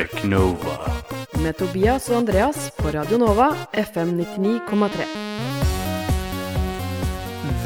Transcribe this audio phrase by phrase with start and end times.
[0.00, 0.78] Teknova.
[1.44, 5.04] Med Tobias og Andreas på Radio Nova FM 99,3.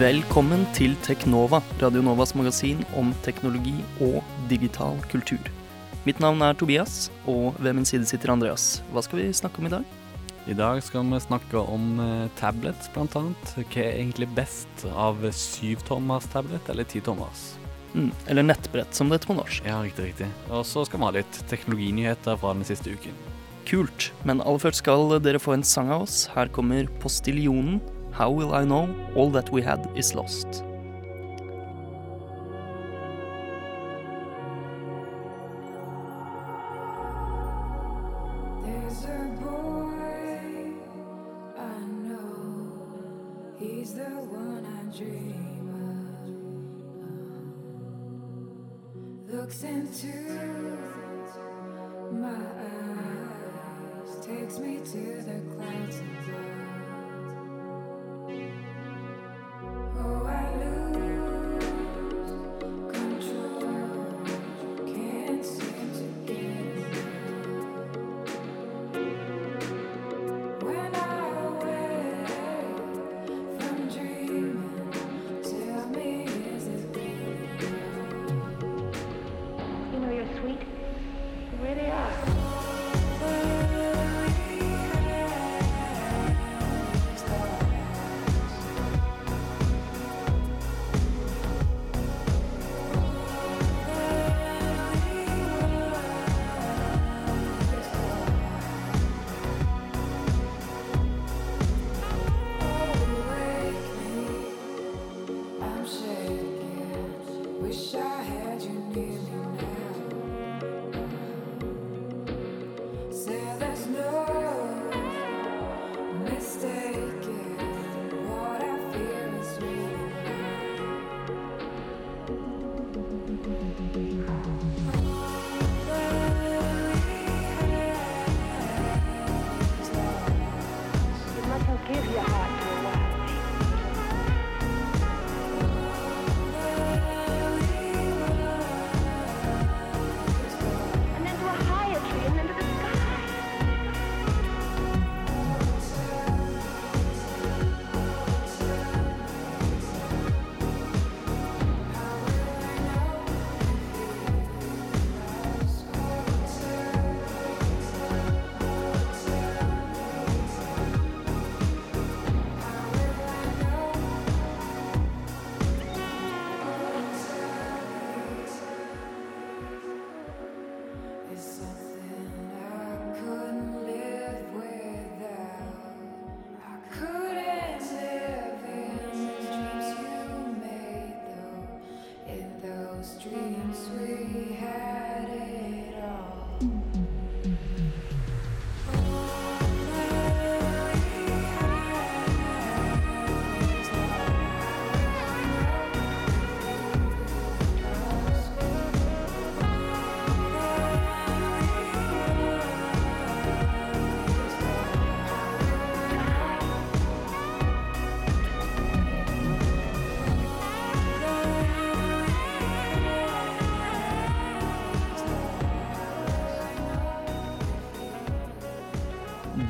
[0.01, 4.19] Velkommen til Teknova, Radio Novas magasin om teknologi og
[4.51, 5.47] digital kultur.
[6.09, 8.81] Mitt navn er Tobias, og ved min side sitter Andreas.
[8.91, 9.85] Hva skal vi snakke om i dag?
[10.51, 12.01] I dag skal vi snakke om
[12.35, 13.59] tablets, tablet, blant annet.
[13.63, 17.53] Hva er egentlig best av syvtommers tablet eller titommers?
[17.95, 19.63] Mm, eller nettbrett, som det heter på norsk.
[19.67, 20.27] Ja, riktig, riktig.
[20.51, 23.15] Og så skal vi ha litt teknologinyheter fra den siste uken.
[23.69, 24.11] Kult.
[24.27, 26.25] Men aller først skal dere få en sang av oss.
[26.35, 27.81] Her kommer Postiljonen.
[28.15, 30.63] How will I know all that we had is lost?
[38.63, 40.75] There's a boy
[41.59, 42.71] I know.
[43.59, 45.54] He's the one I dream
[49.45, 50.07] Looks into
[52.13, 52.31] my
[52.65, 56.64] eyes, takes me to the clouds above.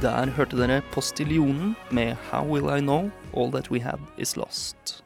[0.05, 4.99] Der hørte dere Postiljonen med How will I know all that we had is lost.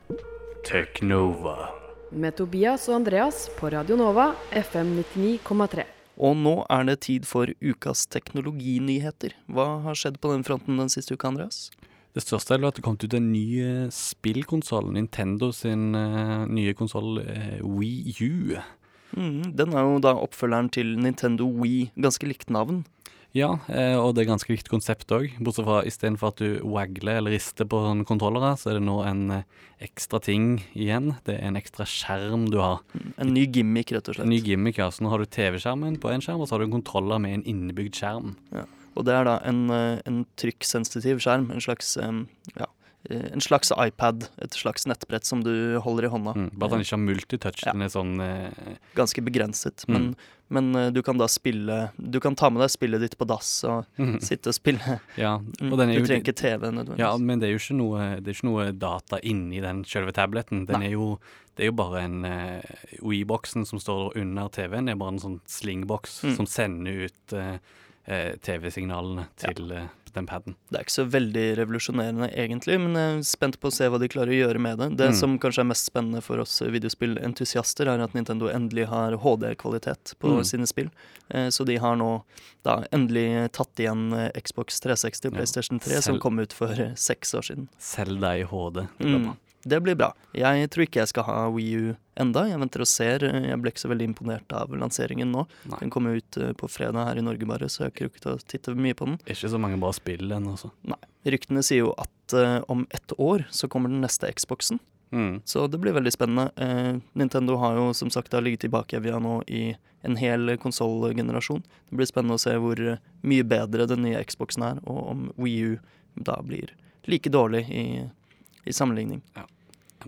[0.67, 1.69] Teknova.
[2.11, 5.85] Med Tobias og Andreas på Radio Nova FM 99,3.
[6.19, 9.37] Og nå er det tid for ukas teknologinyheter.
[9.47, 11.69] Hva har skjedd på den fronten den siste uka, Andreas?
[12.17, 14.91] Det største er at det kom ut en ny eh, spillkonsoll.
[14.99, 18.59] Nintendo sin eh, nye konsoll eh, Wii U.
[19.15, 22.83] Mm, den er jo da oppfølgeren til Nintendo Wii, ganske likt navn.
[23.37, 25.35] Ja, eh, og det er ganske viktig konsept òg.
[25.45, 29.21] Bortsett fra istedenfor at du wagler eller rister på kontrollere, så er det nå en
[29.37, 31.13] eh, ekstra ting igjen.
[31.27, 32.81] Det er en ekstra skjerm du har.
[33.21, 34.25] En ny gimmick, rett og slett.
[34.25, 34.89] En ny gimmick, ja.
[34.95, 37.37] Så nå har du TV-skjermen på én skjerm, og så har du en kontroller med
[37.37, 38.35] en innebygd skjerm.
[38.97, 42.73] Og det er da en, eh, en trykksensitiv skjerm, en slags ja,
[43.09, 46.33] en slags iPad, et slags nettbrett som du holder i hånda.
[46.37, 47.63] Mm, bare at han ikke har multitouch.
[47.65, 47.73] Ja.
[47.73, 49.85] Den er sånn eh, Ganske begrenset.
[49.89, 49.95] Mm.
[49.95, 50.09] Men,
[50.49, 53.53] men eh, du kan da spille Du kan ta med deg spillet ditt på dass
[53.65, 53.87] og
[54.21, 54.99] sitte og spille.
[55.17, 57.01] Ja, Mm, og den er du trenger ikke TV nødvendigvis.
[57.01, 60.67] Ja, men det er jo ikke noe, det ikke noe data inni den selve tableten.
[60.69, 61.09] Den er jo,
[61.57, 62.63] det er jo bare en uh,
[63.03, 64.89] Wii-boksen som står under TV-en.
[64.93, 66.37] Er bare en sånn slingboks Mm.
[66.37, 67.59] som sender ut eh,
[68.07, 69.89] eh, TV-signalene til eh,
[70.19, 70.57] den paden.
[70.71, 73.99] Det er ikke så veldig revolusjonerende egentlig, men jeg er spent på å se hva
[74.03, 74.91] de klarer å gjøre med det.
[74.99, 75.19] Det Mm.
[75.21, 80.29] som kanskje er mest spennende for oss videospillentusiaster, er at Nintendo endelig har HD-kvalitet på
[80.39, 80.45] Mm.
[80.45, 80.91] sine spill.
[81.31, 82.23] Eh, Så de har nå
[82.65, 85.39] da endelig tatt igjen eh, Xbox 360 og Ja.
[85.39, 87.69] PlayStation 3, som kom ut for eh, seks år siden.
[87.79, 88.89] Selda i HD.
[89.01, 89.37] Mm.
[89.63, 90.13] Det blir bra.
[90.37, 92.45] Jeg tror ikke jeg skal ha Wii U enda.
[92.49, 93.25] Jeg venter og ser.
[93.27, 95.45] Jeg ble ikke så veldig imponert av lanseringen nå.
[95.71, 95.81] Nei.
[95.83, 98.29] Den kommer ut eh, på fredag her i Norge bare, så jeg har ikke rukket
[98.31, 99.19] å titte mye på den.
[99.27, 100.71] Ikke så mange bra spill ennå, altså.
[101.29, 104.81] Ryktene sier jo at uh, om ett år så kommer den neste Xboxen.
[105.11, 105.41] Mm.
[105.49, 106.49] Så det blir veldig spennende.
[106.57, 109.73] Uh, Nintendo har jo som sagt ligget i bakevja nå i
[110.07, 111.65] en hel konsollgenerasjon.
[111.91, 112.79] Det blir spennende å se hvor
[113.27, 115.79] mye bedre den nye Xboxen er, og om Wii U
[116.19, 116.71] da blir
[117.09, 117.85] like dårlig i,
[118.69, 119.23] i sammenligning.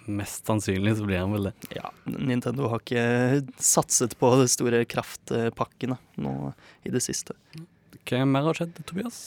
[0.06, 1.54] Mest sannsynlig så blir han vel det.
[1.74, 6.34] Ja, Nintendo har ikke satset på de store kraftpakkene nå
[6.86, 7.34] i det siste.
[8.08, 9.18] Hva mer har skjedd, Tobias?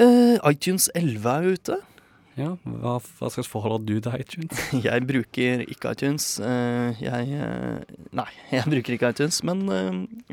[0.00, 1.78] Uh, iTunes 11 er ute.
[2.36, 4.60] Ja, hva, hva slags forhold har du til iTunes?
[4.86, 6.34] Jeg bruker ikke iTunes.
[6.40, 7.80] Uh, jeg uh,
[8.16, 9.64] Nei, jeg bruker ikke iTunes, men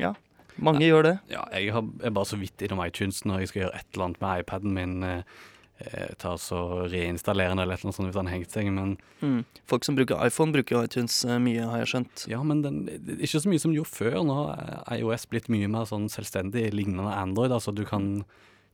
[0.00, 0.12] ja.
[0.60, 1.14] Mange gjør det.
[1.32, 4.04] Ja, jeg har, er bare så vidt innom iTunes når jeg skal gjøre et eller
[4.06, 5.24] annet med iPaden min.
[5.78, 8.70] Eh, eh, ta så Reinstallere den eller noe sånt hvis den har hengt seg.
[8.72, 9.44] Men Mm.
[9.66, 12.26] Folk som bruker iPhone, bruker jo iTunes eh, mye, har jeg skjønt.
[12.28, 12.82] ja, men den,
[13.18, 14.18] ikke så mye som jo gjorde før.
[14.24, 17.50] Nå har iOS blitt mye mer sånn selvstendig, lignende Android.
[17.52, 18.24] Altså du kan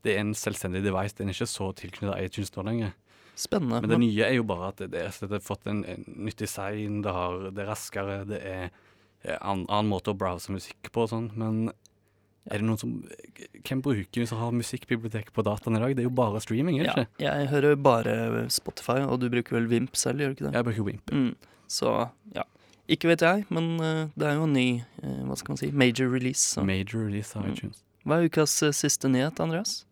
[0.02, 1.12] Det er en selvstendig device.
[1.12, 2.94] Den er ikke så tilknyttet iTunes nå lenger.
[3.37, 3.82] Spennende.
[3.82, 7.12] Men det nye er jo bare at det, har fått en, en nytt design, det,
[7.12, 8.70] har, det er raskere, det er
[9.25, 11.31] en annen, annen måte å browse musikk på og sånn.
[11.37, 11.70] Men
[12.48, 12.92] er det noen som
[13.66, 15.92] Hvem bruker som har musikkbibliotek på dataen i dag?
[15.96, 17.25] Det er jo bare streaming, er det ja, ikke?
[17.26, 18.14] jeg hører bare
[18.50, 20.54] Spotify, og du bruker vel Vimp selv, gjør du ikke det?
[20.56, 21.12] Jeg bruker Wimp.
[21.12, 21.34] Mm.
[21.69, 21.92] Så
[22.34, 22.46] ja.
[22.90, 24.64] Ikke vet jeg, men eh, det er jo en ny
[25.02, 26.42] eh, hva skal man si, major release.
[26.56, 26.64] Så.
[26.66, 27.52] Major release av Mm.
[27.52, 27.84] iTunes.
[28.08, 29.84] Hva er ukas eh, siste nyhet, Andreas?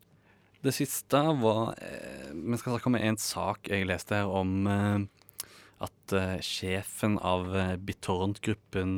[0.65, 1.77] Det siste var
[2.35, 7.47] Vi skal snakke om en sak jeg leste her om at sjefen av
[7.87, 8.97] BitTorrent-gruppen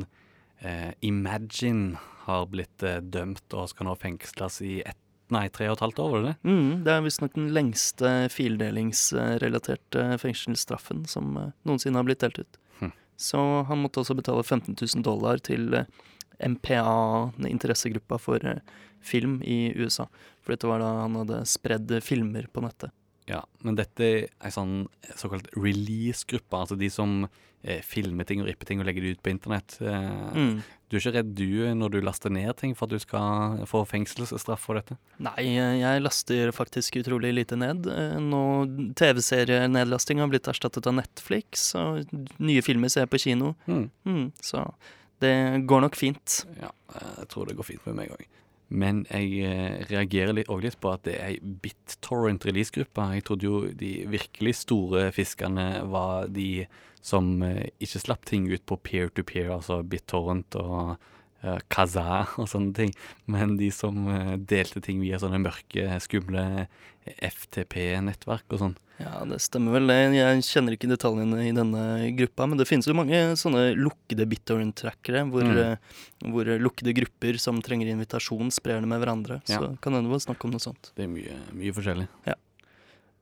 [1.05, 4.99] Imagine har blitt eh, dømt og skal nå fengsles i ett,
[5.31, 6.51] nei, tre og et halvt år, var det det?
[6.51, 12.61] Mm, det er visstnok den lengste fildelingsrelaterte fengselsstraffen som eh, noensinne har blitt delt ut.
[12.79, 12.95] Hm.
[13.21, 15.89] Så han måtte også betale 15 000 dollar til eh,
[16.41, 18.61] MPA, interessegruppa for eh,
[19.01, 20.07] film i USA.
[20.41, 22.93] For dette var da han hadde spredd eh, filmer på nettet.
[23.29, 27.27] Ja, men dette er ei sånn såkalt release-gruppe, altså de som
[27.63, 29.77] eh, filmer ting og rippe ting og legge det ut på internett.
[29.81, 30.61] Eh, Mm.
[30.91, 33.85] Du er ikke redd du når du laster ned ting for at du skal få
[33.87, 34.97] fengselsstraff for dette?
[35.23, 37.87] Nei, eh, jeg laster faktisk utrolig lite ned.
[37.87, 38.41] Eh, Nå
[38.99, 42.11] TV-serienedlasting har blitt erstattet av Netflix, og
[42.43, 43.53] nye filmer ser jeg på kino.
[43.67, 43.87] Mm.
[44.05, 44.65] Mm, så
[45.23, 45.31] det
[45.69, 46.41] går nok fint.
[46.59, 48.27] Ja, eh, jeg tror det går fint med meg òg.
[48.71, 53.07] Men jeg eh, reagerer litt, litt på at det er ei BitTorrent-releasegruppe.
[53.15, 56.65] Jeg trodde jo de virkelig store fiskene var de
[57.01, 60.95] som eh, ikke slapp ting ut på peer-to-peer, altså BitTorrent og
[61.43, 62.93] uh, Kazaa og sånne ting.
[63.25, 66.67] Men de som eh, delte ting via sånne mørke, skumle
[67.41, 68.75] FTP-nettverk og sånn.
[69.01, 69.95] Ja, det stemmer vel det.
[70.13, 75.23] Jeg kjenner ikke detaljene i denne gruppa, men det finnes jo mange sånne lukkede BitTorrent-trackere,
[75.31, 75.57] hvor, Mm.
[75.57, 79.41] eh, hvor lukkede grupper som trenger invitasjon, sprer det med hverandre.
[79.49, 79.57] Ja.
[79.57, 80.91] Så kan hende det var snakk om noe sånt.
[80.95, 82.07] Det er mye, mye forskjellig.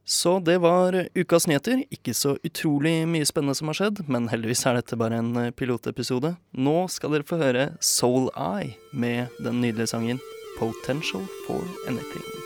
[0.09, 1.83] Så det var ukas nyheter.
[1.93, 5.51] Ikke så utrolig mye spennende som har skjedd, men heldigvis er dette bare en eh,
[5.53, 6.33] pilotepisode.
[6.57, 10.21] Nå skal dere få høre Soul Eye med den nydelige sangen
[10.57, 12.38] Potential for Anything.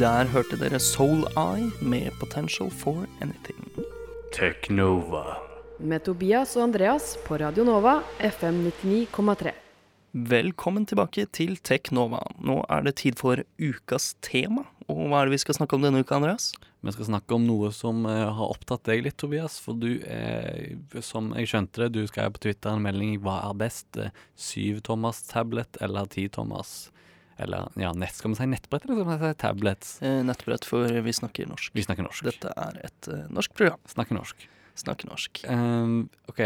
[0.00, 3.66] Der hørte dere Soul Eye med Potential for Anything.
[4.32, 5.36] Teknova.
[5.76, 9.52] Med Tobias og Andreas på Radio Nova FM 99,3.
[10.30, 12.22] Velkommen tilbake til Teknova.
[12.40, 14.64] Nå er det tid for ukas tema.
[14.88, 16.54] Og hva er det vi skal snakke om denne uka, Andreas?
[16.80, 19.58] Vi skal snakke om noe som eh, har opptatt deg litt, Tobias.
[19.60, 23.60] For du er, som jeg skjønte det, du skrev på Twitter en melding hva er
[23.66, 24.16] best, eh,
[24.48, 26.88] 7-tommers tablet eller 10-tommers?
[27.40, 29.94] Eller ja, nett, skal man si nettbrett, eller skal man si tablets?
[30.04, 31.72] Eh, nettbrett, for vi snakker norsk.
[31.76, 32.26] Vi snakker norsk.
[32.28, 33.80] Dette er et uh, norsk program.
[33.88, 34.44] Snakker norsk.
[34.80, 35.40] Snakker norsk.
[35.48, 35.96] Um,
[36.30, 36.40] OK.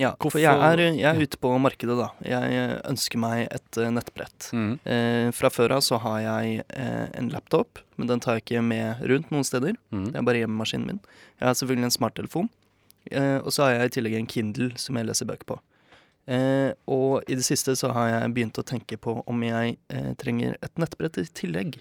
[0.00, 2.06] Ja, Hvorfor- for jeg er, jeg er ute på markedet, da.
[2.24, 4.46] Jeg eh, ønsker meg et uh, nettbrett.
[4.56, 4.70] Mm.
[4.88, 8.62] Eh, fra før av så har jeg eh, en laptop, men den tar jeg ikke
[8.64, 9.76] med rundt noen steder.
[9.92, 10.06] Mm.
[10.14, 11.02] Det er bare hjemmemaskinen min.
[11.36, 12.48] Jeg har selvfølgelig en smarttelefon.
[13.12, 15.58] Eh, og så har jeg i tillegg en Kindle som jeg leser bøker på.
[16.26, 20.12] Eh, og i det siste så har jeg begynt å tenke på om jeg eh,
[20.20, 21.80] trenger et nettbrett i tillegg.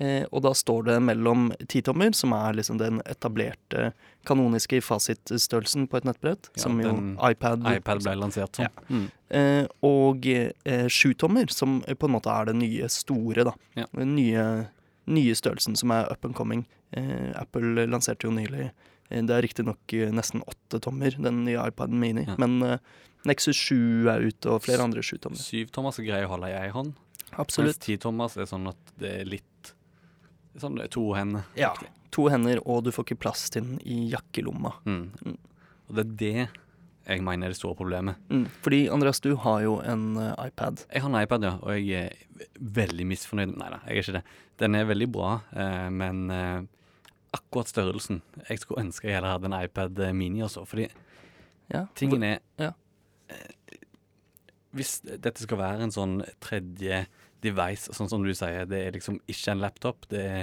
[0.00, 3.90] Eh, og da står det mellom titommer, som er liksom den etablerte
[4.28, 6.94] kanoniske fasitstørrelsen på et nettbrett, Ja, som jo
[7.28, 8.64] iPad, iPad ble lansert som.
[8.64, 8.84] Ja.
[8.88, 9.06] Mm.
[9.28, 13.54] Eh, og eh, sjutommer, som på en måte er det nye store, da.
[13.76, 13.84] Ja.
[13.92, 14.46] Den nye,
[15.04, 16.64] nye størrelsen som er up and coming.
[16.96, 18.72] Eh, Apple lanserte jo nylig
[19.10, 22.28] Det er riktignok nesten åtte tommer, den nye iPaden Mini.
[22.38, 22.78] Men
[23.28, 25.36] Nexus 7 er ute, og flere andre 7-tommer.
[25.40, 26.94] 7-tommers er greie å holde i ei hånd.
[27.30, 27.80] Mens Absolutt.
[27.84, 29.46] ti-tommers er sånn at det er litt
[30.58, 31.44] Sånn det er to hender.
[31.54, 31.68] Ja.
[32.10, 34.72] To hender, og du får ikke plass til den i jakkelomma.
[34.82, 35.04] Mm.
[35.22, 35.36] Mm.
[35.86, 36.48] Og det er det
[37.10, 38.18] jeg mener er det store problemet.
[38.30, 38.48] Mm.
[38.64, 40.84] Fordi Andreas, du har jo en uh, iPad.
[40.90, 42.50] Jeg har en iPad, ja, og jeg er
[42.80, 43.54] veldig misfornøyd.
[43.58, 44.24] Nei da, jeg er ikke det.
[44.62, 46.60] Den er veldig bra, uh, men uh,
[47.36, 50.88] akkurat størrelsen Jeg skulle ønske jeg heller hadde en iPad Mini også, fordi
[51.70, 51.86] Ja.
[51.94, 52.72] tingen er Ja.
[54.76, 57.04] Hvis dette skal være en sånn tredje
[57.42, 60.40] device, sånn som du sier, det er liksom ikke en laptop, det er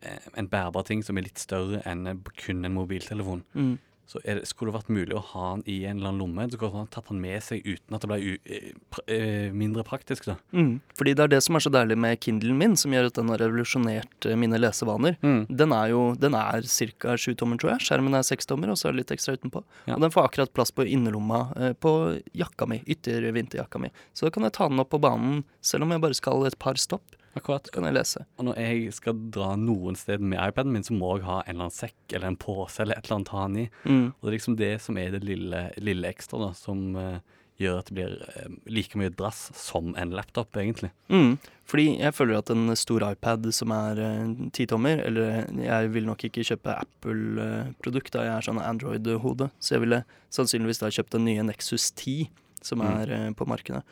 [0.00, 2.06] eh, en bærbar ting som er litt større enn
[2.40, 3.44] kun en mobiltelefon.
[3.52, 3.74] Mm.
[4.10, 6.46] Så er det, skulle det vært mulig å ha den i en eller annen lomme,
[6.50, 9.84] så kunne man tatt den med seg uten at det ble eh, pr eh, mindre
[9.86, 10.26] praktisk.
[10.26, 10.34] da.
[10.50, 10.80] Mm.
[10.98, 13.30] Fordi det er det som er så deilig med Kindlen min, som gjør at den
[13.30, 15.14] har revolusjonert eh, mine lesevaner.
[15.22, 15.44] Mm.
[15.62, 17.14] Den er jo den er ca.
[17.14, 17.86] sju tommer, tror jeg.
[17.86, 19.62] Skjermen er seks tommer, og så er det litt ekstra utenpå.
[19.86, 19.94] Ja.
[19.94, 21.44] Og den får akkurat plass på innerlomma
[21.78, 21.94] på
[22.34, 23.94] jakka mi, yttervinterjakka mi.
[24.10, 26.58] Så da kan jeg ta den opp på banen selv om jeg bare skal et
[26.58, 27.14] par stopp.
[27.38, 27.66] Akkurat.
[27.66, 28.24] Så kan jeg lese.
[28.38, 31.52] Og når jeg skal dra noen sted med iPaden min, så må jeg ha en
[31.54, 33.68] eller annen sekk eller en pose eller et eller annet å ha den i.
[33.84, 34.06] Mm.
[34.12, 37.20] Og det er liksom det som er det lille, lille ekstra, da, som uh,
[37.60, 40.90] gjør at det blir uh, like mye drass som en laptop, egentlig.
[41.12, 41.36] Mm.
[41.70, 44.00] Fordi jeg føler at en stor iPad som er
[44.56, 49.84] titommer, eller jeg vil nok ikke kjøpe Apple-produkt, da jeg er sånn Android-hode, så jeg
[49.84, 50.02] ville
[50.34, 52.26] sannsynligvis da kjøpt den nye Nexus 10
[52.60, 52.88] som Mm.
[52.90, 53.84] er eh, på markedet.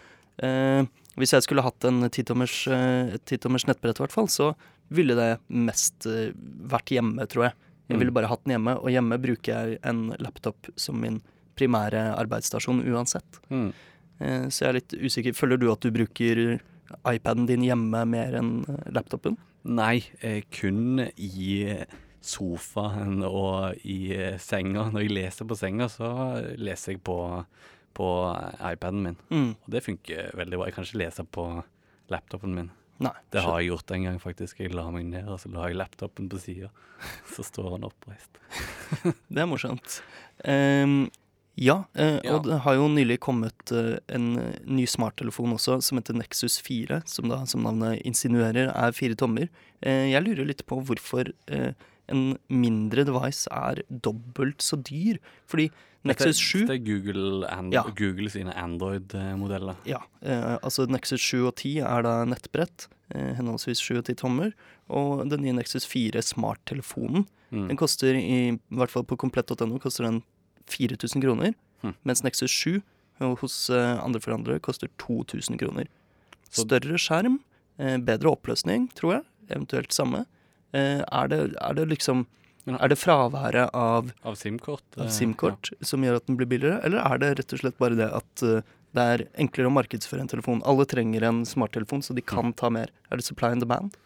[1.19, 4.53] Hvis jeg skulle hatt en titommers, eh, titommers nettbrett, i hvert fall, så
[4.95, 6.31] ville det mest eh,
[6.71, 7.55] vært hjemme, tror jeg.
[7.89, 7.99] Jeg Mm.
[8.01, 11.23] ville bare hatt den hjemme, og hjemme bruker jeg en laptop som min
[11.57, 13.41] primære arbeidsstasjon uansett.
[13.51, 13.73] Mm.
[14.21, 15.33] Eh, Så jeg er litt usikker.
[15.35, 16.61] Føler du at du bruker
[17.07, 19.37] iPaden din hjemme mer enn laptopen?
[19.65, 20.05] Nei,
[20.51, 21.85] kun i
[22.21, 24.91] sofaen og i senga.
[24.93, 26.09] Når jeg leser på senga, så
[26.59, 27.45] leser jeg på,
[27.97, 28.09] på
[28.73, 29.17] iPaden min.
[29.31, 29.51] Mm.
[29.55, 30.69] Og det funker veldig bra.
[30.69, 31.47] Jeg kan ikke lese på
[32.13, 32.71] laptopen min.
[33.03, 33.15] Nei.
[33.31, 34.59] Det har jeg gjort en gang, faktisk.
[34.59, 36.73] Jeg la meg ned, og så la jeg laptopen på sida.
[37.31, 38.41] Så står han oppreist.
[39.33, 40.01] Det er morsomt.
[40.43, 41.05] Um,
[41.59, 42.35] ja, uh, Ja.
[42.35, 46.61] og det har jo nylig kommet uh, en eh, ny smarttelefon også, som heter Nexus
[46.63, 49.51] 4, som da, som navnet insinuerer, er fire tommer.
[49.83, 51.31] Uh, jeg lurer litt på hvorfor
[52.09, 55.19] en mindre device er dobbelt så dyr.
[55.51, 55.69] Fordi
[56.05, 57.83] Nexus 7 Det er Google, and Ja.
[57.83, 59.77] Google sine Android-modeller.
[59.85, 64.15] Ja, eh, altså Nexus 7 og 10 er da nettbrett, eh, henholdsvis 7 og 10
[64.15, 64.53] tommer.
[64.89, 67.69] Og den nye Nexus 4 smarttelefonen, Mm.
[67.69, 70.23] den koster i, i hvert fall på komplett.no, koster den
[70.67, 71.55] 4000 kroner.
[71.83, 71.95] Mm.
[72.05, 72.83] Mens Nexus 7
[73.21, 75.87] eh, hos eh, andre forhandlere koster 2000 kroner.
[76.51, 77.41] Større skjerm,
[77.79, 79.25] eh, bedre oppløsning, tror jeg.
[79.51, 80.27] Eventuelt samme.
[80.75, 82.27] Eh, er, det, er det liksom
[82.69, 84.85] Men- Er det fraværet av Av SIM-kort.
[84.99, 87.97] eh, SIM-kort som gjør at den blir billigere, eller er det rett og slett bare
[87.97, 88.61] det at eh,
[88.95, 90.61] det er enklere å markedsføre en telefon?
[90.69, 92.93] Alle trenger en smarttelefon, så de kan ta mer.
[93.11, 93.97] Er det supply and demand?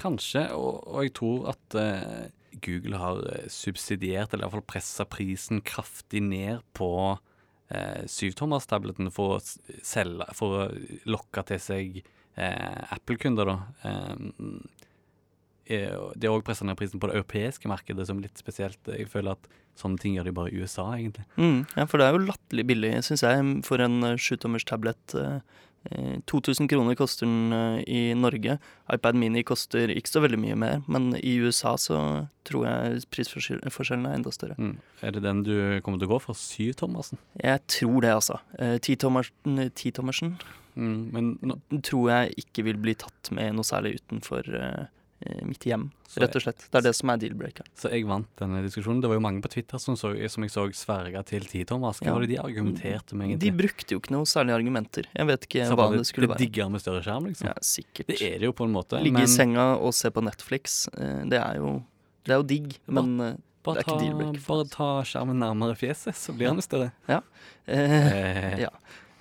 [0.00, 2.28] Kanskje, og, og jeg tror at uh,
[2.64, 3.20] Google har
[3.52, 9.40] subsidiert, eller iallfall pressa prisen kraftig ned på uh, syvtommerstabletten for å
[9.84, 10.68] selge For å
[11.06, 12.00] lokke til seg
[12.38, 13.58] uh, Apple-kunder, da.
[13.84, 14.14] Eh,
[15.70, 18.80] eh, er de har òg pressa ned prisen på det europeiske markedet, som litt spesielt.
[18.90, 21.24] Jeg føler at sånne ting gjør de bare i USA, egentlig.
[21.38, 24.20] Mm, ja, for det er jo latterlig billig, syns jeg, for en sjutommerstablett.
[24.20, 25.14] sjutommers tablet.
[25.14, 25.58] eh,
[25.90, 28.58] eh, 2000 kroner koster den eh, i Norge.
[28.92, 34.06] iPad Mini koster ikke så veldig mye mer, men i USA så tror jeg prisforskjellen
[34.06, 34.58] er enda større.
[34.58, 34.76] Mm.
[35.02, 36.34] Er det den du kommer til å gå for?
[36.34, 37.18] Syvtommersen?
[37.40, 38.40] Jeg tror det, altså.
[38.58, 40.40] Eh, Titommersen
[40.78, 44.88] Mm, men nå, tror jeg ikke vil bli tatt med noe særlig utenfor eh, eh,
[45.44, 46.62] mitt hjem, Så rett og slett.
[46.72, 47.66] Det er det som er deal-breaker.
[47.76, 49.02] Så jeg vant denne diskusjonen.
[49.02, 52.00] Det var jo mange på Twitter som, så, som jeg så sverga til titommers.
[52.00, 52.14] Hva Ja.
[52.14, 55.04] var det de argumenterte med, De brukte jo ikke noe særlige argumenter.
[55.14, 56.42] Jeg vet ikke Så hva det, det skulle det være.
[56.46, 57.46] diggere med større skjerm, liksom?
[57.52, 58.06] Ja, sikkert.
[58.06, 58.96] Det er det jo på en måte.
[59.02, 61.82] Ligge men i senga og se på Netflix, eh, det er jo
[62.24, 66.14] Det er jo digg, Bare- men eh, bare, det ta, bare ta skjermen nærmere fjeset,
[66.16, 66.92] så blir den større.
[67.08, 67.20] eh,
[67.68, 68.68] Eh, Ja.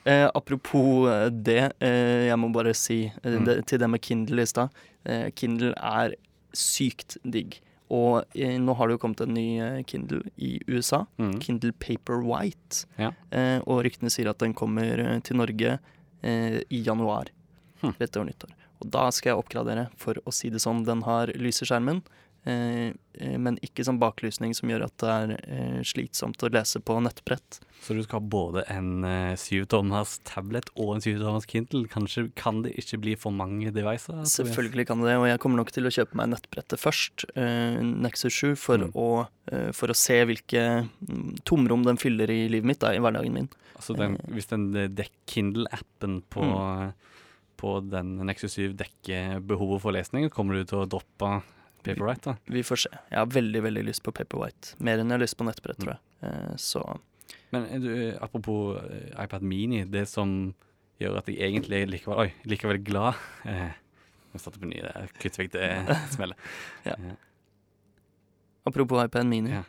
[0.09, 3.45] Eh, apropos eh, det, eh, jeg må bare si eh, Mm.
[3.45, 4.71] det, til det med Kindle i stad.
[5.05, 6.15] Eh, Kindle er
[6.57, 7.59] sykt digg.
[7.93, 11.03] Og eh, nå har det jo kommet en ny Kindle i USA.
[11.19, 11.39] mm.
[11.41, 12.85] Kindle Paperwhite.
[13.01, 13.11] Ja.
[13.33, 15.77] Eh, og ryktene sier at den kommer til Norge
[16.23, 17.29] eh, i januar.
[17.81, 17.93] Hm.
[17.99, 18.55] Rett over nyttår.
[18.81, 20.85] Og da skal jeg oppgradere, for å si det sånn.
[20.87, 22.01] Den har lys i skjermen,
[23.39, 27.59] men ikke sånn baklysning som gjør at det er eh, slitsomt å lese på nettbrett.
[27.83, 31.85] Så du skal ha både en eh, syvtommers tablet og en syvtommers Kindle.
[31.91, 34.35] Kanskje kan det ikke bli for mange devices?
[34.35, 38.33] Selvfølgelig kan det og jeg kommer nok til å kjøpe meg nettbrettet først, eh, Nexus
[38.41, 38.91] 7, for, Mm.
[38.95, 42.99] å, eh, for å se hvilke mm, tomrom den fyller i livet mitt, da, i
[43.03, 43.49] hverdagen min.
[43.75, 46.93] Altså den, hvis den eh, Kindle-appen på, Mm.
[47.59, 51.41] på den Nexus 7 dekker behovet for lesning, kommer du til å droppe
[51.83, 52.33] Paperwhite?
[52.33, 52.35] da?
[52.53, 52.89] Vi får se.
[53.11, 54.75] Jeg har veldig veldig lyst på Paperwhite.
[54.79, 55.85] Mer enn jeg har lyst på nettbrett, Mm.
[55.85, 56.01] tror jeg.
[56.29, 56.83] Eh, så
[57.51, 60.53] Men eh, du, apropos eh, iPad Mini, det som
[60.99, 63.15] gjør at jeg egentlig likevel, oi, likevel glad
[63.45, 63.71] eh,
[64.33, 64.81] Jeg starter på ny,
[65.19, 65.69] kutter vekk det
[66.15, 66.37] smellet.
[66.85, 66.95] Ja.
[68.65, 69.51] Apropos iPad Mini.
[69.51, 69.63] Ja.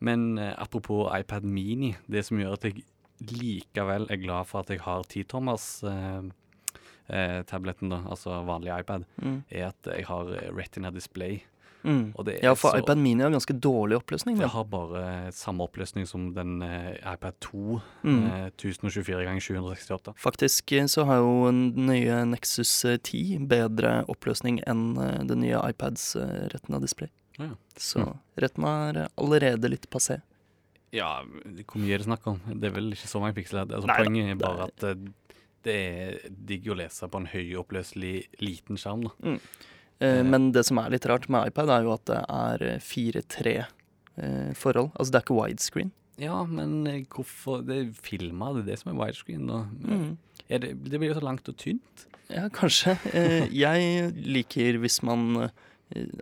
[0.00, 2.84] Men eh, apropos iPad Mini, det som gjør at jeg
[3.20, 6.30] likevel er glad for at jeg har 10-tommers eh,
[7.12, 9.42] eh, tabletten, da, altså vanlig iPad, Mm.
[9.50, 11.42] er at jeg har eh, Retina Display.
[11.82, 12.12] Mm.
[12.42, 14.36] Ja, for så- iPad Mini har ganske dårlig oppløsning.
[14.38, 17.80] Det har bare samme oppløsning som den eh, iPad 2.
[18.04, 18.26] Mm.
[18.26, 20.12] Eh, 1024 ganger 768.
[20.20, 25.40] Faktisk eh, så har jo den nye Nexus eh, 10 bedre oppløsning enn eh, den
[25.40, 27.08] nye iPads eh, Retina Display.
[27.38, 27.54] Ja.
[27.78, 28.18] Så Mm.
[28.36, 30.20] Retina er eh, allerede litt passé.
[30.92, 32.40] Ja, hvor mye er det snakk om?
[32.60, 33.62] Det er vel ikke så mange piksler.
[33.70, 34.94] Altså, Nei poenget er bare at eh,
[35.66, 39.06] det er digg å lese på en høyoppløselig liten skjerm.
[39.22, 39.38] Mm.
[40.00, 42.84] Eh, men det som er litt rart med iPad, er jo at det er eh,
[42.84, 44.92] 4-3 eh, forhold.
[44.96, 45.90] Altså det er ikke widescreen.
[46.20, 49.48] Ja, men eh, hvorfor Det er filma, det er det som er widescreen.
[49.84, 50.06] Mm.
[50.50, 52.06] Er det, det blir jo så langt og tynt.
[52.30, 52.96] Ja, kanskje.
[53.16, 55.52] Eh, jeg liker hvis man eh,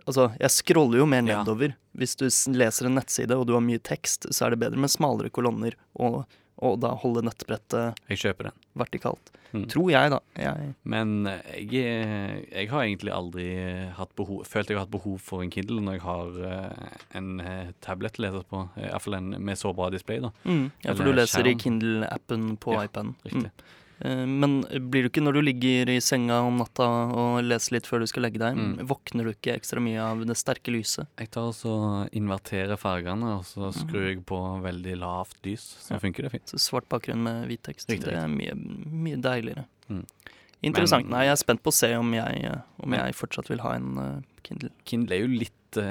[0.09, 1.43] Altså, jeg scroller jo mer Ja.
[1.43, 1.75] nedover.
[1.93, 2.25] Hvis du
[2.57, 5.75] leser en nettside og du har mye tekst, så er det bedre med smalere kolonner
[5.93, 6.23] og,
[6.61, 8.57] og da holde nettbrettet Jeg kjøper den.
[8.75, 9.31] vertikalt.
[9.51, 9.63] Mm.
[9.71, 10.19] Tror jeg, da.
[10.37, 14.83] Jeg, Men eh, jeg, er- jeg har egentlig aldri eh, hatt behov, følt jeg har
[14.85, 18.61] hatt behov for en Kindle når jeg har eh, en eh, tablet-leser på.
[18.77, 20.29] Iallfall en med så bra display, da.
[20.45, 21.55] mm, ja, for Eller du leser i.
[21.65, 23.15] Kindle-appen på Ja, iPaden.
[23.25, 23.49] Riktig.
[23.49, 27.87] Eh, Men blir du ikke når du ligger i senga om natta og leser litt
[27.89, 28.87] før du skal legge deg, Mm.
[28.87, 31.07] våkner du ikke ekstra mye av det sterke lyset?
[31.19, 35.65] Jeg tar også inverterer fargene, og så skrur jeg på veldig lavt lys.
[35.83, 35.99] Så Ja.
[35.99, 36.45] funker det fint.
[36.47, 37.89] Så svart bakgrunn med hvit tekst.
[37.89, 39.65] Riktig, det er mye, mye deiligere.
[39.89, 40.05] Mm.
[40.63, 41.05] Interessant.
[41.07, 43.59] Men- Nei, jeg er spent på å se om jeg, eh, om jeg fortsatt vil
[43.59, 44.69] ha en uh, Kindle.
[44.85, 45.81] Kindle er jo litt uh,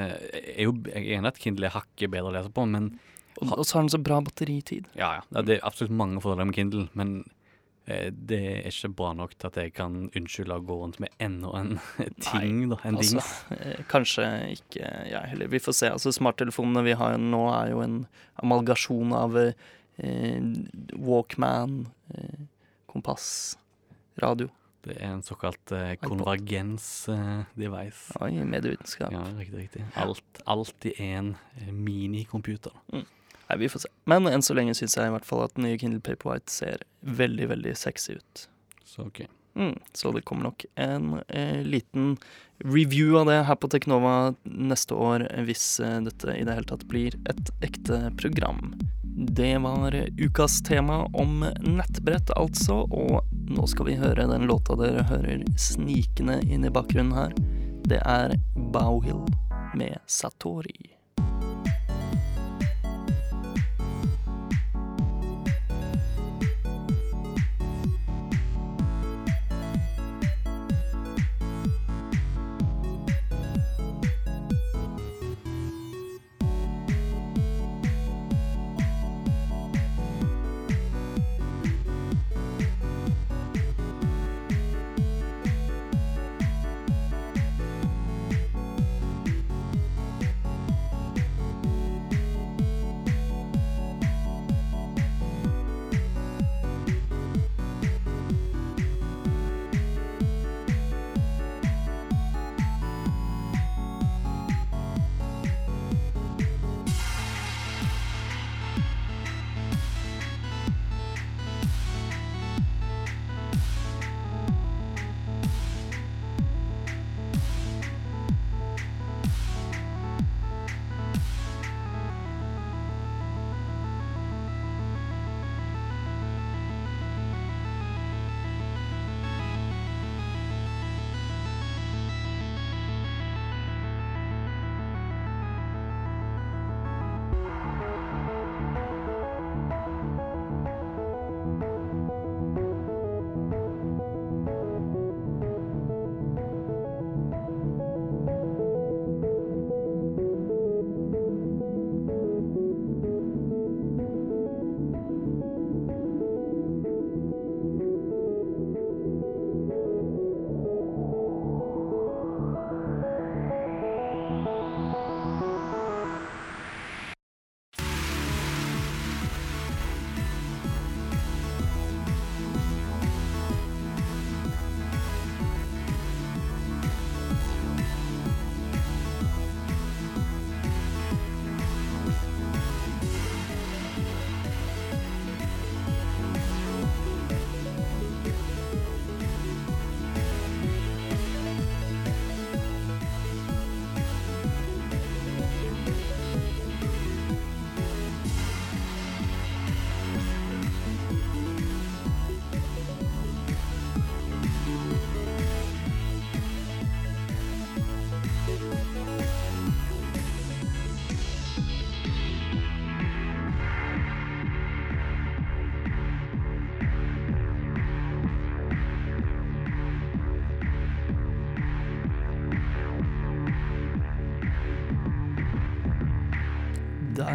[0.58, 2.98] er jo, Jeg er enig i at Kindle er hakket bedre å lese på, men
[3.40, 4.84] Og, og så har den så bra batteritid.
[4.96, 5.42] ja, ja.
[5.42, 7.30] Det er absolutt mange fordeler med Kindle, men eh,
[8.12, 11.48] det er ikke bra nok til at jeg kan unnskylde å gå rundt med enda
[11.56, 11.70] en
[12.28, 12.76] ting, da.
[12.84, 13.30] En Altså, dings.
[13.56, 14.24] eh, kanskje
[14.58, 15.48] ikke jeg heller.
[15.54, 15.88] Vi får se.
[15.94, 17.96] Altså, smarttelefonene vi har nå, er jo en
[18.42, 20.44] amalgasjon av eh,
[21.00, 21.72] Walkman,
[22.14, 22.40] eh,
[22.92, 23.26] kompass,
[24.20, 24.48] radio.
[24.84, 28.14] Det er en såkalt eh, konvergens-device.
[28.22, 29.12] Oi, medievitenskap.
[29.12, 29.82] ja, riktig, riktig.
[29.98, 31.34] Alt, alt i én
[31.72, 32.72] minicomputer.
[32.92, 33.14] minicomputer.
[33.48, 33.90] Nei, vi får se.
[34.04, 36.84] Men enn så lenge syns jeg i hvert fall at den nye Kindle Paperwhite ser
[37.00, 38.48] veldig, veldig sexy ut.
[38.84, 39.24] Så OK.
[39.58, 42.16] Mm, så det kommer nok en eh, liten
[42.58, 46.84] review av det her på Teknova neste år, hvis eh, dette i det hele tatt
[46.90, 48.76] blir et ekte program.
[49.02, 55.08] Det var ukas tema om nettbrett, altså, og nå skal vi høre den låta dere
[55.08, 57.34] hører snikende inn i bakgrunnen her.
[57.88, 58.36] Det er
[58.70, 59.24] Bauhill
[59.74, 60.97] med Satori.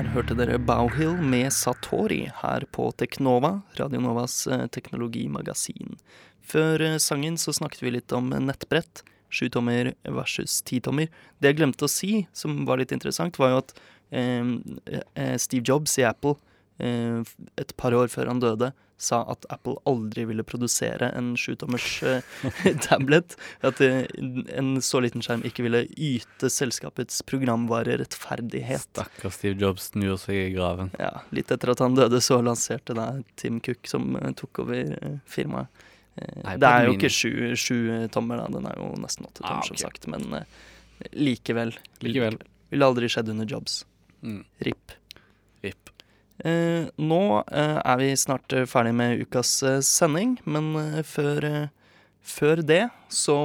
[0.03, 5.93] Der hørte dere Bauhill med Satori her på Teknova, Radio Novas eh, teknologimagasin.
[6.43, 8.99] Før eh, sangen så snakket vi litt om nettbrett.
[9.31, 11.07] Sjutommer versus titommer.
[11.39, 13.71] Det jeg glemte å si, som var litt interessant, var jo at
[14.11, 14.51] eh,
[14.91, 16.35] eh, Steve Jobs i Apple
[16.83, 17.23] eh,
[17.63, 22.21] et par år før han døde, sa at Apple aldri ville produsere en sjutommers eh,
[22.87, 23.35] tablet.
[23.61, 24.05] At eh,
[24.57, 28.87] en så liten skjerm ikke ville yte selskapets programvare rettferdighet.
[28.89, 30.91] Stakkars Steve Jobs snur seg i graven.
[31.01, 35.19] Ja, Litt etter at han døde, så lanserte da Tim Cook, som eh, tok over
[35.29, 35.83] firmaet.
[36.43, 37.77] Nei, det er jo ikke sju, sju
[38.13, 38.51] tommer, da.
[38.53, 39.73] Den er jo nesten åtte tommer, Ah, okay.
[39.73, 40.05] som sagt.
[40.13, 40.43] Men
[41.17, 41.73] likevel.
[42.05, 42.37] Likevel.
[42.69, 43.79] Ville aldri skjedd under Jobs.
[44.21, 44.43] Mm.
[44.67, 44.93] RIP.
[45.65, 45.89] Rip.
[46.39, 47.21] Eh, nå
[47.53, 49.51] eh, er vi snart eh, ferdig med ukas
[49.85, 50.73] sending, men
[51.05, 51.69] før,
[52.25, 53.37] før det så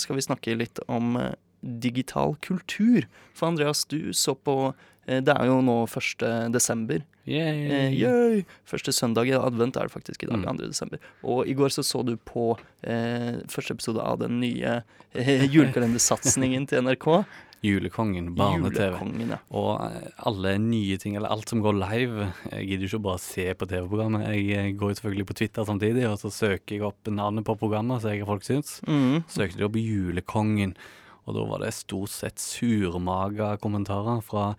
[0.00, 1.18] skal vi snakke litt om
[1.60, 3.06] digital kultur.
[3.36, 6.22] For Andreas, du så på Det er jo nå 1.
[6.52, 7.02] desember.
[7.28, 7.92] Yay.
[7.92, 8.44] Yay!
[8.68, 10.58] Første søndag i advent er det faktisk i dag, Mm.
[10.58, 10.68] 2.
[10.68, 10.98] desember.
[11.22, 14.82] Og i går så så du på eh, første episode av den nye
[15.12, 17.24] eh, julekalendersatsingen til NRK.
[17.64, 18.98] Julekongen, barne-TV.
[19.24, 19.38] Ja.
[19.56, 22.28] Og eh, alle nye ting, eller alt som går live.
[22.50, 24.26] Jeg gidder jo ikke bare se på TV-programmet.
[24.34, 27.56] Jeg eh, går jo selvfølgelig på Twitter samtidig, og så søker jeg opp navnet på
[27.60, 28.76] programmet, så jeg hva folk syns.
[28.84, 29.24] Mm.
[29.32, 30.76] Søkte jeg opp Julekongen,
[31.24, 34.52] og da var det stort sett surmaga kommentarer fra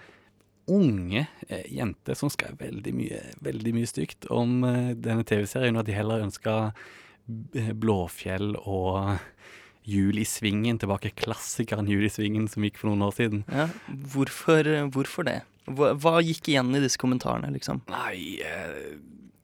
[0.65, 5.83] unge eh, jenter som skrev veldig mye, veldig mye stygt om eh, denne TV-serien, og
[5.83, 9.15] at de heller ønska eh, Blåfjell og
[9.85, 13.43] Jul i Svingen tilbake, klassikeren Jul i Svingen som gikk for noen år siden.
[13.51, 13.67] Ja,
[14.15, 15.39] hvorfor, hvorfor det?
[15.65, 17.81] Hva, hva gikk igjen i disse kommentarene, liksom?
[17.89, 18.95] Nei, eh,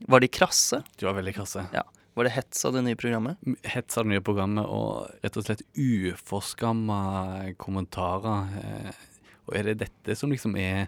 [0.10, 0.82] Var de krasse?
[0.98, 1.64] de var veldig krasse.
[2.14, 3.38] Var det hets av det nye programmet?
[3.64, 8.50] Hets av det nye programmet og rett og slett uforskamma kommentarer.
[8.62, 8.92] eh,
[9.48, 10.88] Og er det dette som liksom er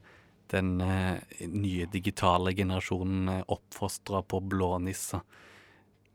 [0.54, 5.22] den eh, nye digitale generasjonen eh, oppfostra på blånisser?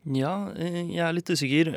[0.07, 1.73] Ja, eh, jeg er litt usikker.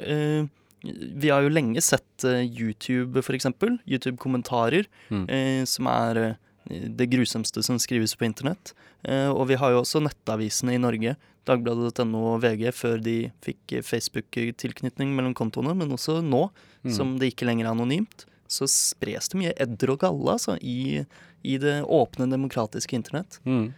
[0.84, 3.80] Vi har jo lenge sett eh, YouTube, eksempel.
[3.88, 5.26] YouTube-kommentarer, Mm.
[5.30, 8.74] eh, som er eh, det grusomste som skrives på internett.
[9.04, 11.16] Eh, Og vi har jo også nettavisene i Norge,
[11.46, 16.50] Dagbladet.no og VG, før de fikk eh, Facebook-tilknytning mellom kontoene, men også nå,
[16.84, 16.92] Mm.
[16.96, 21.06] som det ikke lenger er anonymt, så spres det mye edder og galle altså, i,
[21.46, 23.38] i det åpne, demokratiske internett.
[23.46, 23.74] Mm.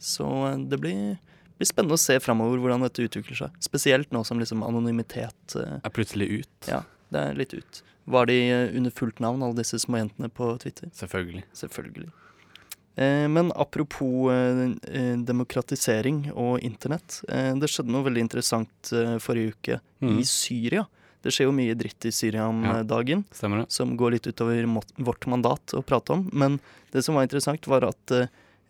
[0.00, 0.24] Så
[0.68, 1.18] det blir,
[1.58, 3.58] blir spennende å se framover hvordan dette utvikler seg.
[3.64, 6.68] Spesielt nå som liksom anonymitet eh, Er plutselig ut.
[6.70, 7.82] Ja, det er litt ut.
[8.08, 10.88] Var de eh, under fullt navn, alle disse små jentene på Twitter?
[10.96, 11.42] Selvfølgelig.
[11.58, 12.10] Selvfølgelig.
[12.98, 14.30] Eh, men apropos
[15.28, 17.20] demokratisering og internett.
[17.28, 18.92] Det skjedde noe veldig interessant
[19.22, 20.20] forrige uke Mm.
[20.20, 20.84] i Syria.
[21.22, 22.82] Det skjer jo mye dritt i Syria om Ja.
[22.84, 23.66] dagen det?
[23.72, 24.62] som går litt utover
[25.02, 26.30] vårt mandat å prate om.
[26.32, 26.60] Men
[26.92, 28.10] det som var interessant, var at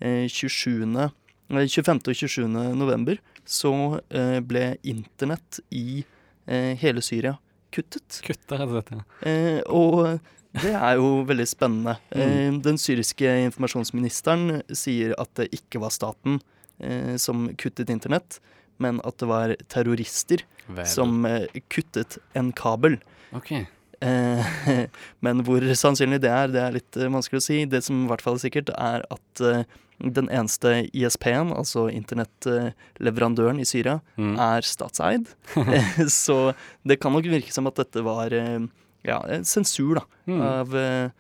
[0.01, 1.11] eh, 27.
[1.55, 2.01] nei, 25.
[2.11, 2.47] og 27.
[2.79, 3.73] november så
[4.13, 6.03] eh, ble internett i
[6.47, 7.37] eh, hele Syria
[7.75, 8.21] kuttet.
[8.25, 8.93] Kutta, rett og slett.
[8.97, 9.05] ja.
[9.29, 10.21] Eh, og
[10.59, 11.97] det er jo veldig spennende.
[12.11, 16.41] Eh, den syriske informasjonsministeren sier at det ikke var staten
[16.81, 18.41] eh, som kuttet internett,
[18.81, 20.87] men at det var terrorister Vel.
[20.89, 22.97] som eh, kuttet en kabel.
[23.37, 23.53] OK.
[24.01, 24.53] Eh,
[25.25, 27.61] men hvor sannsynlig det er, det er litt eh, vanskelig å si.
[27.69, 29.65] Det som i hvert fall er sikkert, er at eh,
[29.99, 34.37] den eneste ISP-en, altså internettleverandøren i Syria, Mm.
[34.39, 35.27] er statseid.
[35.57, 36.55] Eh, Så
[36.87, 38.61] det kan nok virke som at dette var eh,
[39.05, 40.41] ja, sensur da, Mm.
[40.43, 41.11] av, eh,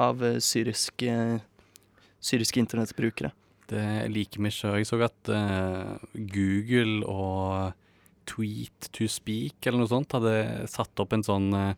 [0.00, 1.40] av eh, syriske,
[2.20, 3.32] syriske internettbrukere.
[3.68, 4.76] Det liker vi ikke.
[4.78, 7.72] Jeg så at uh, Google og
[8.26, 11.72] Tweet to Speak eller noe sånt hadde satt opp en sånn uh,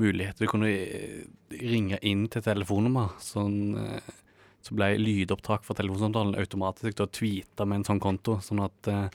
[0.00, 0.38] mulighet.
[0.40, 1.26] Du kunne eh,
[1.60, 3.12] ringe inn til telefonnummer.
[3.20, 4.00] Sånn, eh,
[4.64, 8.38] så ble lydopptak fra telefonsamtalen automatisk da tweeta med en sånn konto.
[8.44, 9.08] Sånn at eh,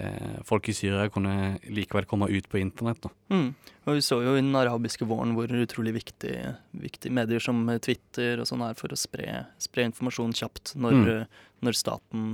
[0.00, 3.02] eh, folk i Syria kunne likevel komme ut på internett.
[3.04, 3.10] Da.
[3.34, 3.50] Mm.
[3.84, 6.32] Og vi så jo i den arabiske våren hvor utrolig viktig,
[6.80, 11.10] viktig medier som Twitter og sånn er for å spre, spre informasjon kjapt når, Mm.
[11.18, 12.24] eh, når staten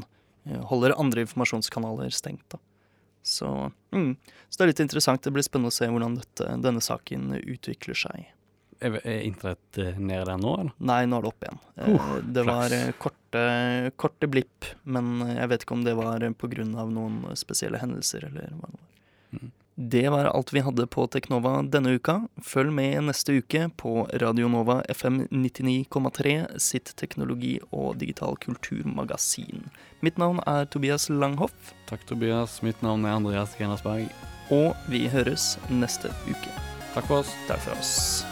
[0.46, 2.46] eh, holder andre informasjonskanaler stengt.
[2.54, 2.62] Da.
[3.26, 4.12] Så, mm.
[4.48, 5.22] Så det er litt interessant.
[5.26, 8.28] Det blir spennende å se hvordan dette, denne saken utvikler seg.
[8.80, 10.72] Er, er internett eh, nede der nå, eller?
[10.78, 11.60] Nei, nå er det opp igjen.
[11.80, 13.44] Uh, det var eh, korte,
[13.96, 18.68] korte blipp, men jeg vet ikke om det var av noen spesielle hendelser eller hva
[18.68, 18.90] det var.
[19.36, 19.54] Mm.
[19.78, 22.22] Det var alt vi hadde på Teknova denne uka.
[22.40, 29.68] Følg med neste uke på Radio Nova FM 99,3 sitt teknologi- og digital kulturmagasin.
[30.00, 32.62] Mitt navn er Tobias Langhoff, Takk, Tobias.
[32.62, 34.08] Mitt navn er Andreas Grenersberg.
[34.50, 36.56] og vi høres neste uke.
[36.94, 37.36] Takk for oss.
[37.46, 38.24] Takk for oss.